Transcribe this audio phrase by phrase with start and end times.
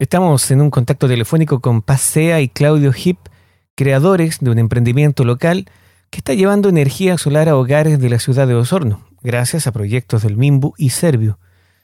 [0.00, 3.18] Estamos en un contacto telefónico con Pasea y Claudio Hip,
[3.74, 5.68] creadores de un emprendimiento local
[6.10, 10.22] que está llevando energía solar a hogares de la ciudad de Osorno, gracias a proyectos
[10.22, 11.40] del MIMBU y Servio.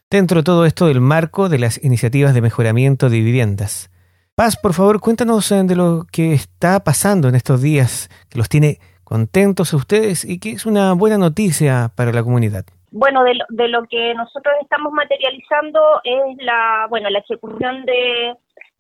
[0.09, 3.91] Dentro de todo esto del marco de las iniciativas de mejoramiento de viviendas.
[4.37, 8.49] Paz, por favor, cuéntanos eh, de lo que está pasando en estos días, que los
[8.49, 12.65] tiene contentos a ustedes y que es una buena noticia para la comunidad.
[12.97, 18.37] Bueno, de lo, de lo que nosotros estamos materializando es la, bueno, la ejecución de,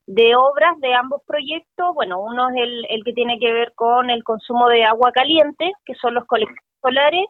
[0.06, 1.92] de obras de ambos proyectos.
[1.94, 5.72] Bueno, uno es el, el que tiene que ver con el consumo de agua caliente,
[5.84, 7.26] que son los colectores solares,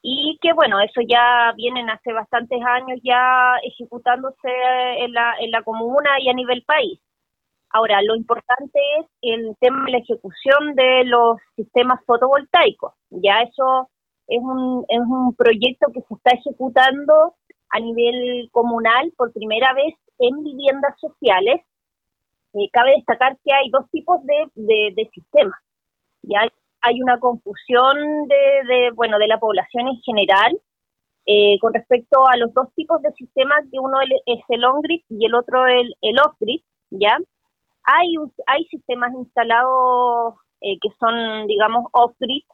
[0.00, 4.48] y que bueno, eso ya vienen hace bastantes años ya ejecutándose
[5.00, 7.00] en la, en la comuna y a nivel país.
[7.68, 12.94] Ahora, lo importante es el tema de la ejecución de los sistemas fotovoltaicos.
[13.10, 13.90] Ya eso
[14.26, 17.34] es un, es un proyecto que se está ejecutando
[17.70, 21.62] a nivel comunal por primera vez en viviendas sociales.
[22.54, 25.58] Eh, cabe destacar que hay dos tipos de, de, sistemas.
[26.22, 26.48] Ya
[26.80, 27.96] hay una confusión
[28.28, 30.60] de, de, bueno, de la población en general
[31.26, 35.24] eh, con respecto a los dos tipos de sistemas, que uno es el on-grid y
[35.24, 37.16] el otro el, el off-grid, ¿ya?
[37.84, 38.14] Hay,
[38.46, 42.44] hay sistemas instalados eh, que son, digamos, off-grid,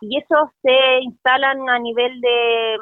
[0.00, 2.76] y esos se instalan a nivel de,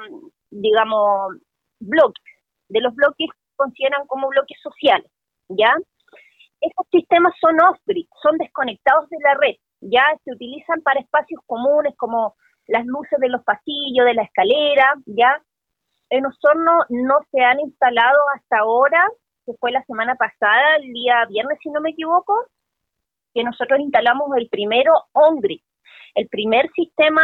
[0.51, 1.35] digamos,
[1.81, 2.25] bloques,
[2.69, 5.11] de los bloques que consideran como bloques sociales,
[5.49, 5.75] ¿ya?
[6.61, 11.95] Estos sistemas son off-grid, son desconectados de la red, ya se utilizan para espacios comunes
[11.97, 12.35] como
[12.67, 15.43] las luces de los pasillos, de la escalera, ya.
[16.11, 19.05] En Osorno no se han instalado hasta ahora,
[19.45, 22.35] que fue la semana pasada, el día viernes si no me equivoco,
[23.35, 25.61] que nosotros instalamos el primero on-grid,
[26.15, 27.23] el primer sistema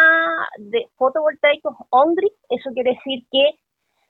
[0.58, 3.58] de fotovoltaicos on-grid, eso quiere decir que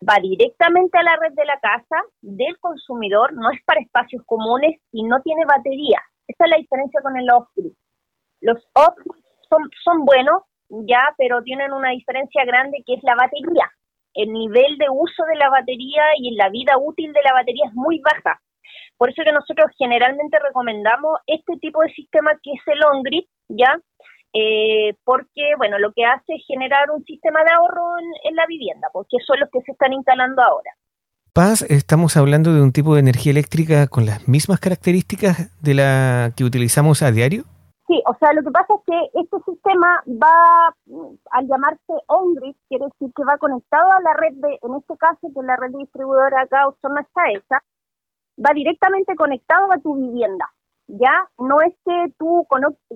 [0.09, 4.81] va directamente a la red de la casa del consumidor, no es para espacios comunes
[4.93, 6.01] y no tiene batería.
[6.27, 7.73] Esa es la diferencia con el off-grid.
[8.41, 13.71] Los off-grid son, son buenos, ya, pero tienen una diferencia grande que es la batería.
[14.15, 17.75] El nivel de uso de la batería y la vida útil de la batería es
[17.75, 18.41] muy baja.
[18.97, 23.79] Por eso que nosotros generalmente recomendamos este tipo de sistema que es el on-grid, ¿ya?
[24.33, 28.89] Eh, porque, bueno, lo que hace es generar un sistema de ahorro en, la vivienda,
[28.93, 30.71] porque son los que se están instalando ahora.
[31.33, 36.33] Paz, estamos hablando de un tipo de energía eléctrica con las mismas características de la
[36.37, 37.45] que utilizamos a diario.
[37.87, 40.75] Sí, o sea, lo que pasa es que este sistema va,
[41.33, 45.29] al llamarse on-grid, quiere decir que va conectado a la red de, en este caso,
[45.35, 47.63] que la red distribuidora acá, no está esa,
[48.39, 50.49] va directamente conectado a tu vivienda
[50.99, 52.47] ya no es que tú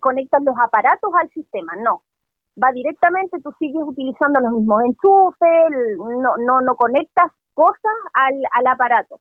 [0.01, 2.03] conectas los aparatos al sistema, no.
[2.63, 8.67] Va directamente, tú sigues utilizando los mismos enchufes, no, no, no conectas cosas al, al
[8.67, 9.21] aparato.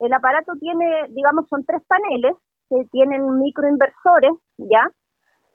[0.00, 2.36] El aparato tiene, digamos, son tres paneles
[2.68, 4.90] que tienen microinversores, ¿ya?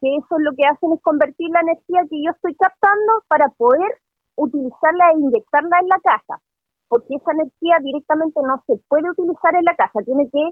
[0.01, 3.49] Que eso es lo que hacen es convertir la energía que yo estoy captando para
[3.49, 3.99] poder
[4.35, 6.41] utilizarla e inyectarla en la casa.
[6.87, 10.49] Porque esa energía directamente no se puede utilizar en la casa, tiene que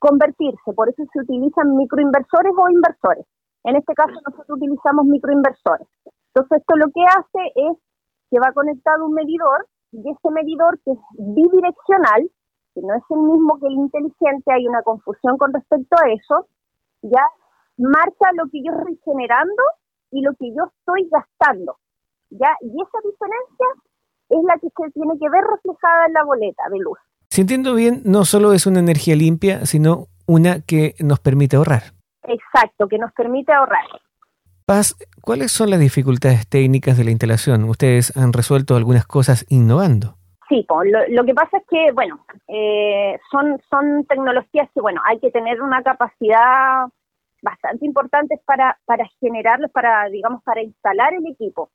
[0.00, 3.26] convertirse, por eso se utilizan microinversores o inversores.
[3.64, 5.86] En este caso nosotros utilizamos microinversores.
[6.32, 7.76] Entonces esto lo que hace es
[8.30, 12.30] que va conectado un medidor y ese medidor que es bidireccional,
[12.74, 16.46] que no es el mismo que el inteligente, hay una confusión con respecto a eso,
[17.02, 17.22] ya
[17.76, 19.62] marca lo que yo estoy generando
[20.12, 21.76] y lo que yo estoy gastando.
[22.30, 22.56] ¿ya?
[22.62, 23.68] Y esa diferencia
[24.30, 26.98] es la que se tiene que ver reflejada en la boleta de luz.
[27.32, 31.82] Si entiendo bien, no solo es una energía limpia, sino una que nos permite ahorrar.
[32.24, 33.86] Exacto, que nos permite ahorrar.
[34.66, 37.62] Paz, ¿cuáles son las dificultades técnicas de la instalación?
[37.64, 40.16] Ustedes han resuelto algunas cosas innovando.
[40.48, 40.66] Sí,
[41.10, 45.62] lo, que pasa es que, bueno, eh, son, son tecnologías que, bueno, hay que tener
[45.62, 46.86] una capacidad
[47.42, 51.70] bastante importante para, para generarlos, para, digamos, para instalar el equipo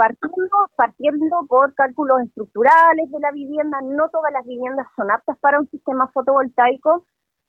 [0.00, 5.60] partiendo, partiendo por cálculos estructurales de la vivienda, no todas las viviendas son aptas para
[5.60, 7.04] un sistema fotovoltaico.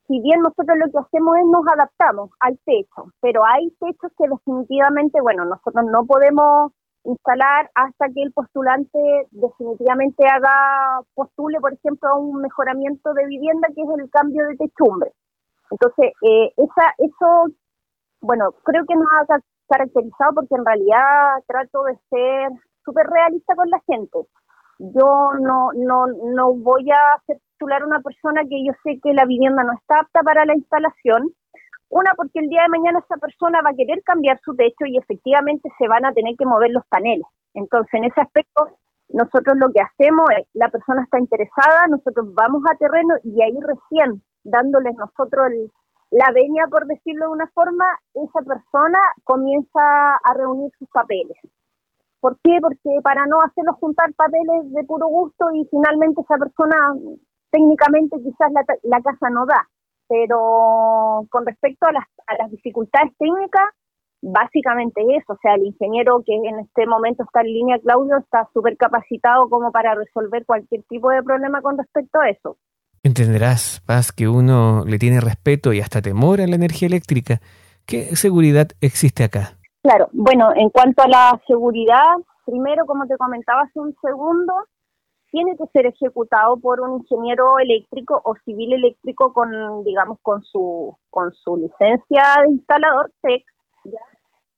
[0.08, 4.28] Si bien nosotros lo que hacemos es nos adaptamos al techo, pero hay techos que
[4.28, 6.74] definitivamente, bueno, nosotros no podemos
[7.06, 9.00] instalar hasta que el postulante
[9.32, 14.58] definitivamente haga, postule, por ejemplo, a un mejoramiento de vivienda, que es el cambio de
[14.58, 15.14] techumbre.
[15.72, 17.48] Entonces, eh, esa, eso,
[18.20, 19.40] bueno, creo que nos ha
[19.72, 22.50] caracterizado porque en realidad trato de ser
[22.84, 24.20] súper realista con la gente.
[24.80, 29.26] Yo no, no, no voy a hacer titular una persona que yo sé que la
[29.26, 31.30] vivienda no está apta para la instalación.
[31.90, 34.98] Una, porque el día de mañana esa persona va a querer cambiar su techo y
[34.98, 37.28] efectivamente se van a tener que mover los paneles.
[37.54, 38.70] Entonces, en ese aspecto,
[39.10, 43.58] nosotros lo que hacemos es, la persona está interesada, nosotros vamos a terreno y ahí
[43.60, 45.52] recién, dándoles nosotros
[46.12, 51.38] la veña, por decirlo de una forma, esa persona comienza a reunir sus papeles.
[52.20, 52.60] ¿Por qué?
[52.62, 56.76] Porque para no hacerlos juntar papeles de puro gusto y finalmente esa persona
[57.50, 59.68] técnicamente quizás la, la casa no da.
[60.08, 63.70] Pero con respecto a las, a las dificultades técnicas,
[64.22, 68.48] básicamente eso, o sea, el ingeniero que en este momento está en línea, Claudio, está
[68.54, 72.58] súper capacitado como para resolver cualquier tipo de problema con respecto a eso.
[73.04, 77.42] Entenderás, Paz, que uno le tiene respeto y hasta temor a la energía eléctrica.
[77.86, 79.58] ¿Qué seguridad existe acá?
[79.82, 82.16] Claro, bueno, en cuanto a la seguridad,
[82.46, 84.54] primero, como te comentaba hace un segundo,
[85.32, 90.96] tiene que ser ejecutado por un ingeniero eléctrico o civil eléctrico con, digamos, con su,
[91.10, 93.44] con su licencia de instalador TEC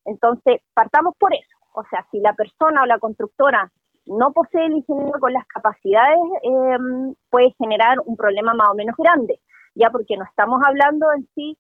[0.06, 1.58] entonces, partamos por eso.
[1.74, 3.72] O sea, si la persona o la constructora
[4.06, 8.96] no posee el ingeniero con las capacidades, em, puede generar un problema más o menos
[8.98, 9.40] grande,
[9.76, 11.58] ya porque no estamos hablando en sí,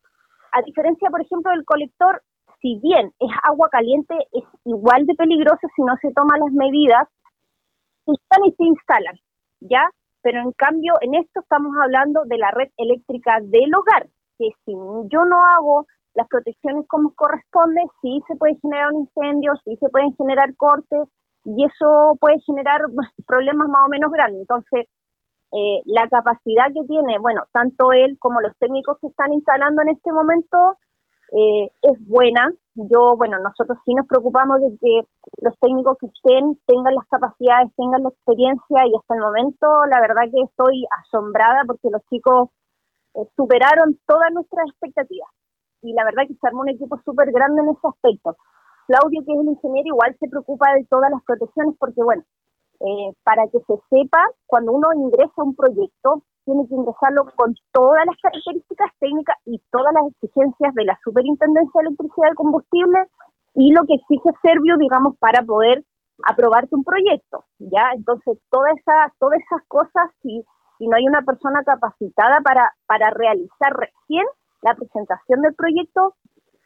[0.52, 2.22] a diferencia, por ejemplo, del colector,
[2.62, 7.08] si bien es agua caliente, es igual de peligroso si no se toman las medidas,
[8.06, 9.16] están y se instalan,
[9.62, 9.90] ¿ya?
[10.22, 14.08] Pero en cambio, en esto estamos hablando de la red eléctrica del hogar,
[14.38, 14.74] que si
[15.10, 19.90] yo no hago las protecciones como corresponde, sí se puede generar un incendio, sí se
[19.90, 21.10] pueden generar cortes
[21.46, 22.82] y eso puede generar
[23.28, 24.42] problemas más o menos grandes.
[24.42, 24.88] Entonces,
[25.52, 29.90] eh, la capacidad que tiene, bueno, tanto él como los técnicos que están instalando en
[29.90, 30.78] este momento
[31.32, 32.52] eh, es buena.
[32.76, 35.02] Yo, bueno, nosotros sí nos preocupamos de que
[35.42, 40.02] los técnicos que estén tengan las capacidades, tengan la experiencia y hasta el momento la
[40.02, 42.50] verdad que estoy asombrada porque los chicos
[43.16, 45.30] eh, superaron todas nuestras expectativas
[45.84, 48.38] y la verdad que se armó un equipo súper grande en ese aspecto.
[48.88, 52.24] Claudio, que es el ingeniero, igual se preocupa de todas las protecciones porque, bueno,
[52.80, 57.56] eh, para que se sepa, cuando uno ingresa a un proyecto, tiene que ingresarlo con
[57.72, 63.00] todas las características técnicas y todas las exigencias de la Superintendencia de Electricidad y Combustible
[63.56, 65.86] y lo que exige Servio, digamos, para poder
[66.26, 67.92] aprobarte un proyecto, ¿ya?
[67.96, 70.44] Entonces, todas esas, todas esas cosas, si,
[70.78, 74.26] si no hay una persona capacitada para, para realizar recién,
[74.62, 76.16] la presentación del proyecto,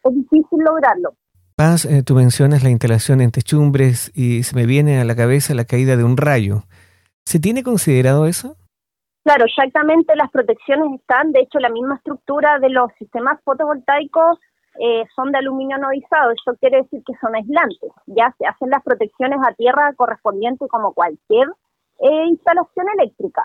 [0.04, 1.14] es difícil lograrlo.
[1.58, 5.54] Paz, eh, tú mencionas la instalación en techumbres y se me viene a la cabeza
[5.54, 6.62] la caída de un rayo.
[7.24, 8.54] ¿Se tiene considerado eso?
[9.24, 14.38] Claro, exactamente las protecciones están, de hecho la misma estructura de los sistemas fotovoltaicos
[14.78, 18.84] eh, son de aluminio anodizado, eso quiere decir que son aislantes, ya se hacen las
[18.84, 21.48] protecciones a tierra correspondientes como cualquier
[21.98, 23.42] eh, instalación eléctrica,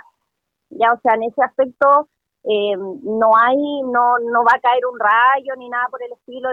[0.69, 2.09] ya o sea en ese aspecto
[2.45, 6.49] eh, no hay, no, no va a caer un rayo ni nada por el estilo,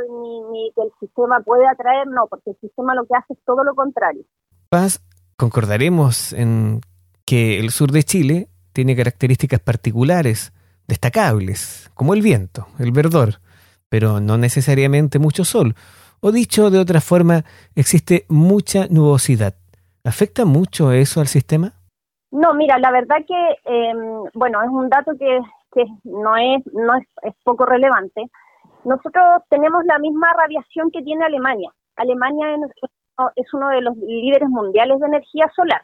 [0.52, 3.64] ni, que el sistema puede atraer, no, porque el sistema lo que hace es todo
[3.64, 4.22] lo contrario.
[4.68, 5.02] Paz,
[5.36, 6.80] concordaremos en
[7.26, 10.52] que el sur de Chile tiene características particulares,
[10.86, 13.40] destacables, como el viento, el verdor,
[13.88, 15.74] pero no necesariamente mucho sol.
[16.20, 17.44] O dicho de otra forma,
[17.74, 19.54] existe mucha nubosidad.
[20.04, 21.72] ¿Afecta mucho eso al sistema?
[22.30, 23.92] No, mira, la verdad que, eh,
[24.34, 25.40] bueno, es un dato que
[25.72, 28.30] que no es, no es, es poco relevante,
[28.84, 31.70] nosotros tenemos la misma radiación que tiene Alemania.
[31.96, 32.56] Alemania
[33.36, 35.82] es uno de los líderes mundiales de energía solar.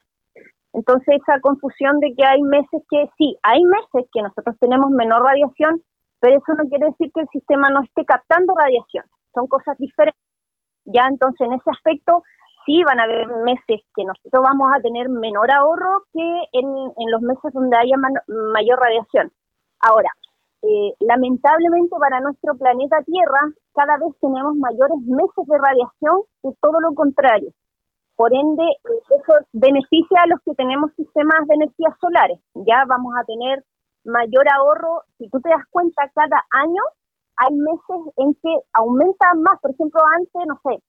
[0.72, 5.22] Entonces esa confusión de que hay meses que sí, hay meses que nosotros tenemos menor
[5.22, 5.82] radiación,
[6.20, 9.04] pero eso no quiere decir que el sistema no esté captando radiación.
[9.34, 10.20] Son cosas diferentes.
[10.84, 12.22] Ya entonces en ese aspecto
[12.64, 17.10] sí van a haber meses que nosotros vamos a tener menor ahorro que en, en
[17.10, 17.96] los meses donde haya
[18.52, 19.32] mayor radiación.
[19.80, 20.10] Ahora,
[20.62, 23.40] eh, lamentablemente para nuestro planeta Tierra,
[23.74, 27.50] cada vez tenemos mayores meses de radiación que todo lo contrario.
[28.16, 32.40] Por ende, eso beneficia a los que tenemos sistemas de energías solares.
[32.54, 33.62] Ya vamos a tener
[34.04, 35.02] mayor ahorro.
[35.18, 36.82] Si tú te das cuenta, cada año
[37.36, 39.60] hay meses en que aumenta más.
[39.60, 40.82] Por ejemplo, antes, no sé,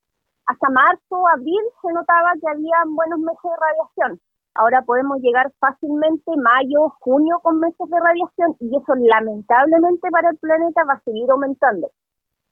[0.46, 4.22] hasta marzo, abril se notaba que había buenos meses de radiación.
[4.58, 10.38] Ahora podemos llegar fácilmente mayo, junio con meses de radiación y eso lamentablemente para el
[10.38, 11.92] planeta va a seguir aumentando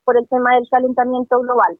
[0.04, 1.78] por el tema del calentamiento global.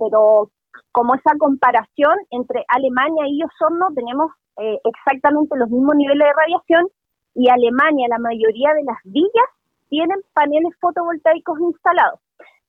[0.00, 0.50] Pero
[0.92, 6.88] como esa comparación entre Alemania y Osorno tenemos eh, exactamente los mismos niveles de radiación
[7.34, 9.50] y Alemania, la mayoría de las villas
[9.90, 12.20] tienen paneles fotovoltaicos instalados.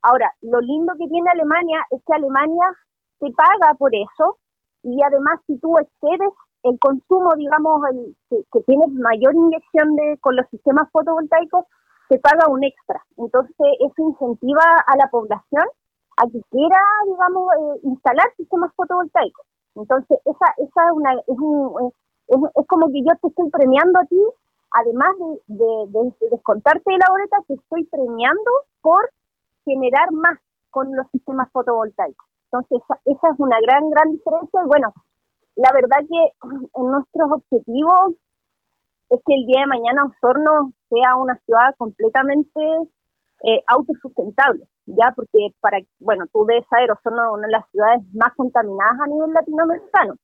[0.02, 2.68] Ahora, lo lindo que tiene Alemania es que Alemania
[3.20, 4.38] se paga por eso
[4.84, 10.18] y además si tú excedes el consumo, digamos, el, que, que tiene mayor inyección de
[10.20, 11.66] con los sistemas fotovoltaicos,
[12.10, 13.06] se paga un extra.
[13.18, 15.66] Entonces, eso incentiva a la población
[16.18, 19.46] a que quiera, digamos, eh, instalar sistemas fotovoltaicos.
[19.76, 21.94] Entonces, esa, esa es, una, es, un,
[22.28, 24.22] es, como que yo te estoy premiando a ti,
[24.72, 25.12] además
[25.48, 28.52] de, de, descontarte de la boleta, te estoy premiando
[28.82, 29.10] por
[29.64, 30.38] generar más
[30.72, 32.28] con los sistemas fotovoltaicos.
[32.52, 34.62] Entonces, esa, es una gran, gran diferencia.
[34.64, 34.94] Y bueno,
[35.60, 36.22] la verdad que
[36.80, 38.16] en nuestros objetivos
[39.10, 42.62] es que el día de mañana Osorno sea una ciudad completamente
[43.44, 48.02] eh, autosustentable, ya porque para, bueno, tú debes saber, Osorno es una de las ciudades
[48.14, 50.16] más contaminadas a nivel latinoamericano.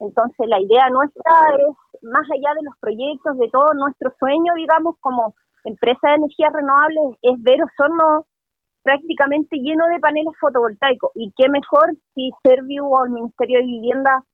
[0.00, 4.96] Entonces la idea nuestra es, más allá de los proyectos, de todo nuestro sueño, digamos,
[4.98, 8.26] como empresa de energías renovables, es ver Osorno
[8.82, 11.12] prácticamente lleno de paneles fotovoltaicos.
[11.14, 14.24] Y qué mejor si Serviu o el Ministerio de Vivienda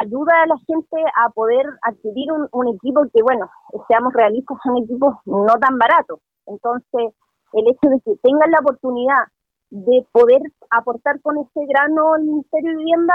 [0.00, 3.48] ayuda a la gente a poder adquirir un, equipo que, bueno,
[3.88, 6.20] seamos realistas, son equipos no tan baratos.
[6.46, 7.14] Entonces,
[7.52, 9.24] el hecho de que tengan la oportunidad
[9.70, 13.14] de poder aportar con ese grano al Ministerio de Vivienda,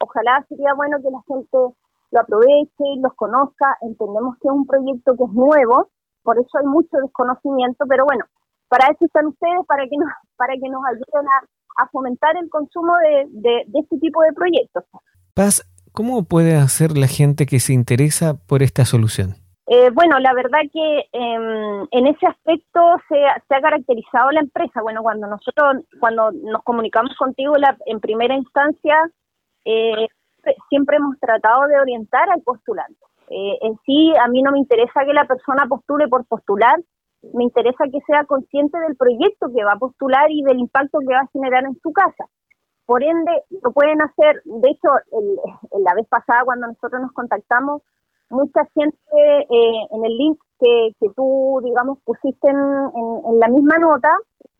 [0.00, 1.58] ojalá sería bueno que la gente
[2.10, 3.76] lo aproveche, los conozca.
[3.82, 5.88] Entendemos que es un proyecto que es nuevo,
[6.22, 8.24] por eso hay mucho desconocimiento, pero bueno,
[8.68, 12.92] para eso están ustedes, para que nos, para que nos ayuden a, fomentar el consumo
[13.32, 14.84] de, este tipo de proyectos.
[15.34, 15.62] Paz,
[15.94, 19.36] ¿cómo puede hacer la gente que se interesa por esta solución?
[19.66, 24.82] Eh, bueno, la verdad que em, en ese aspecto se, ha caracterizado la empresa.
[24.82, 27.54] Bueno, cuando nosotros, cuando nos comunicamos contigo
[27.86, 28.96] en primera instancia,
[29.64, 30.08] eh,
[30.68, 33.00] siempre hemos tratado de orientar al postulante.
[33.30, 36.78] Eh, en sí, a mí no me interesa que la persona postule por postular,
[37.32, 41.14] me interesa que sea consciente del proyecto que va a postular y del impacto que
[41.14, 42.26] va a generar en su casa.
[42.86, 44.88] Por ende, lo pueden hacer, de hecho,
[45.78, 47.82] la vez pasada cuando nosotros nos contactamos,
[48.30, 54.10] mucha gente eh, en el link que, tú, digamos, pusiste en, la misma nota,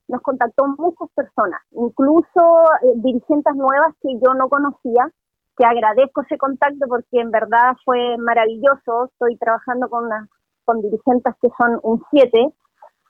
[0.09, 5.11] nos contactó muchas personas, incluso eh, dirigentes nuevas que yo no conocía,
[5.57, 9.07] que agradezco ese contacto porque en verdad fue maravilloso.
[9.13, 12.53] Estoy trabajando con dirigentes que son un 7,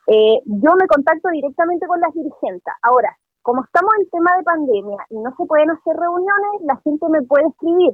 [0.06, 2.74] eh, yo me contacto directamente con las dirigentes.
[2.82, 7.06] Ahora, como estamos en tema de pandemia y no se pueden hacer reuniones, la gente
[7.10, 7.92] me puede escribir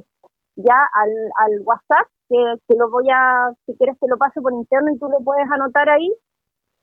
[0.55, 1.11] ya al,
[1.43, 5.09] al WhatsApp, que, lo voy a, si quieres te lo paso por interno y tú
[5.09, 6.09] lo puedes anotar ahí.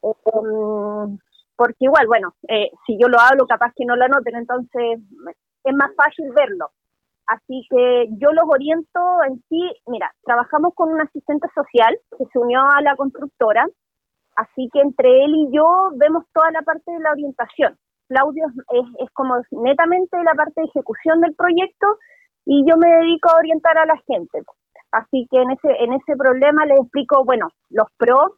[0.02, 1.18] Em,
[1.56, 5.00] porque igual, bueno, eh, si yo lo hablo, capaz que no lo anoten, entonces
[5.64, 6.68] es más fácil verlo.
[7.26, 12.38] Así que yo los oriento en sí, mira, trabajamos con un asistente social que se
[12.38, 13.66] unió a la constructora,
[14.36, 15.64] así que entre él y yo
[15.96, 17.78] vemos toda la parte de la orientación.
[18.08, 18.44] Claudio
[19.00, 21.86] es, como netamente la parte de ejecución del proyecto
[22.44, 24.42] y yo me dedico a orientar a la gente.
[24.90, 28.32] Así que en ese, en ese problema les explico, bueno, los pros,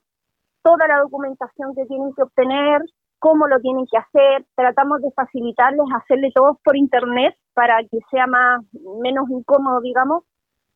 [0.62, 2.82] toda la documentación que tienen que obtener,
[3.20, 8.26] cómo lo tienen que hacer, tratamos de facilitarles, hacerle todo por internet para que sea
[8.26, 8.64] más
[9.02, 10.24] menos incómodo, digamos.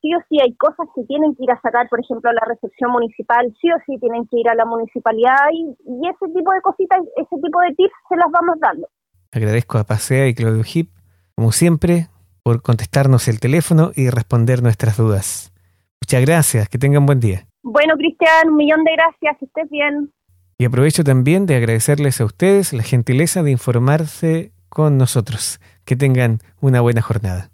[0.05, 2.45] Sí o sí hay cosas que tienen que ir a sacar, por ejemplo, a la
[2.47, 5.65] recepción municipal, sí o sí tienen que ir a la municipalidad y,
[6.07, 8.87] ese tipo de cositas, ese tipo de tips se las vamos dando.
[9.33, 10.91] Agradezco a Pasea y Claudio Hip,
[11.35, 12.09] como siempre,
[12.43, 15.55] por contestarnos el teléfono y responder nuestras dudas.
[16.03, 17.47] Muchas gracias, que tengan buen día.
[17.63, 20.13] Bueno, Cristian, un millón de gracias, que estés bien.
[20.59, 25.61] Y aprovecho también de agradecerles a ustedes la gentileza de informarse con nosotros.
[25.87, 27.54] Que tengan una buena jornada.